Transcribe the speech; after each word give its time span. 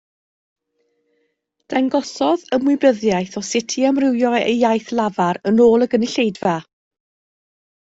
Dangosodd 1.73 2.45
ymwybyddiaeth 2.57 3.37
o 3.43 3.45
sut 3.51 3.77
i 3.83 3.87
amrywio 3.91 4.33
ei 4.41 4.57
iaith 4.65 4.91
lafar 5.03 5.43
yn 5.53 5.63
ôl 5.69 5.89
y 5.89 5.91
gynulleidfa 5.95 6.57